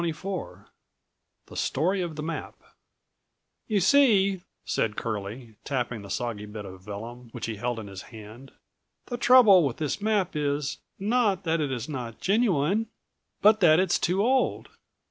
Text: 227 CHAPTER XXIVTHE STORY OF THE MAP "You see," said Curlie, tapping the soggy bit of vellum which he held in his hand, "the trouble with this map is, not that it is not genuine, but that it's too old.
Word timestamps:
227 0.01 0.63
CHAPTER 0.63 0.71
XXIVTHE 1.45 1.55
STORY 1.59 2.01
OF 2.01 2.15
THE 2.15 2.23
MAP 2.23 2.55
"You 3.67 3.79
see," 3.79 4.41
said 4.65 4.95
Curlie, 4.95 5.57
tapping 5.63 6.01
the 6.01 6.09
soggy 6.09 6.47
bit 6.47 6.65
of 6.65 6.81
vellum 6.81 7.29
which 7.33 7.45
he 7.45 7.57
held 7.57 7.77
in 7.77 7.85
his 7.85 8.01
hand, 8.09 8.51
"the 9.05 9.17
trouble 9.17 9.63
with 9.63 9.77
this 9.77 10.01
map 10.01 10.35
is, 10.35 10.79
not 10.97 11.43
that 11.43 11.61
it 11.61 11.71
is 11.71 11.87
not 11.87 12.19
genuine, 12.19 12.87
but 13.43 13.59
that 13.59 13.79
it's 13.79 13.99
too 13.99 14.23
old. 14.23 14.69